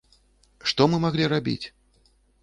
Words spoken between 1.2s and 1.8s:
рабіць?